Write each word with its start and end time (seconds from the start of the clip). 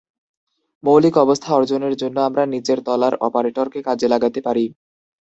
মৌলিক 0.83 1.15
অবস্থা 1.17 1.49
অর্জনের 1.53 1.93
জন্য 1.95 2.17
আমরা 2.21 2.43
নিচের 2.53 2.79
তলার 2.85 3.13
অপারেটরকে 3.27 3.79
কাজে 3.87 4.07
লাগাতে 4.13 4.39
পারি। 4.41 4.65